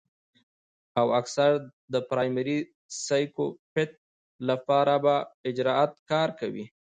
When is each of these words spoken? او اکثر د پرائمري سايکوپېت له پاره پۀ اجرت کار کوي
او 0.99 1.07
اکثر 1.19 1.51
د 1.93 1.95
پرائمري 2.09 2.57
سايکوپېت 3.05 3.91
له 4.47 4.55
پاره 4.67 4.97
پۀ 5.05 5.15
اجرت 5.49 5.93
کار 6.11 6.29
کوي 6.39 6.65